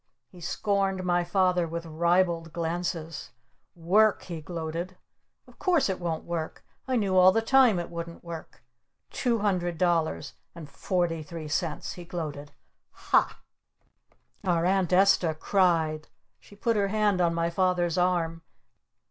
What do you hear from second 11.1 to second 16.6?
three cents?" he gloated. "H a!" Our Aunt Esta cried! She